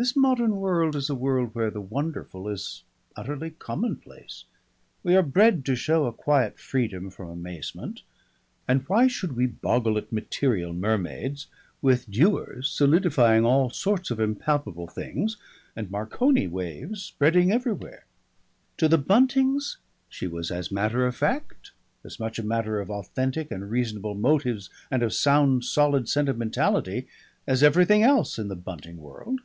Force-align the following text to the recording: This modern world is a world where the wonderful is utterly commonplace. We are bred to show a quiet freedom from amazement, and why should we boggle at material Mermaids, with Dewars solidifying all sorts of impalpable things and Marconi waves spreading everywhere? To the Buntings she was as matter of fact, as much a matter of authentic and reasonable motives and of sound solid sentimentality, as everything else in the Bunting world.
This 0.00 0.14
modern 0.14 0.58
world 0.58 0.94
is 0.94 1.10
a 1.10 1.14
world 1.16 1.56
where 1.56 1.72
the 1.72 1.80
wonderful 1.80 2.46
is 2.46 2.84
utterly 3.16 3.50
commonplace. 3.50 4.44
We 5.02 5.16
are 5.16 5.24
bred 5.24 5.64
to 5.64 5.74
show 5.74 6.06
a 6.06 6.12
quiet 6.12 6.60
freedom 6.60 7.10
from 7.10 7.28
amazement, 7.30 8.02
and 8.68 8.88
why 8.88 9.08
should 9.08 9.34
we 9.34 9.46
boggle 9.46 9.98
at 9.98 10.12
material 10.12 10.72
Mermaids, 10.72 11.48
with 11.82 12.08
Dewars 12.08 12.70
solidifying 12.70 13.44
all 13.44 13.70
sorts 13.70 14.12
of 14.12 14.20
impalpable 14.20 14.86
things 14.86 15.36
and 15.74 15.90
Marconi 15.90 16.46
waves 16.46 17.02
spreading 17.02 17.50
everywhere? 17.50 18.06
To 18.76 18.86
the 18.86 18.98
Buntings 18.98 19.78
she 20.08 20.28
was 20.28 20.52
as 20.52 20.70
matter 20.70 21.06
of 21.06 21.16
fact, 21.16 21.72
as 22.04 22.20
much 22.20 22.38
a 22.38 22.44
matter 22.44 22.78
of 22.78 22.88
authentic 22.88 23.50
and 23.50 23.68
reasonable 23.68 24.14
motives 24.14 24.70
and 24.92 25.02
of 25.02 25.12
sound 25.12 25.64
solid 25.64 26.08
sentimentality, 26.08 27.08
as 27.48 27.64
everything 27.64 28.04
else 28.04 28.38
in 28.38 28.46
the 28.46 28.54
Bunting 28.54 28.98
world. 28.98 29.40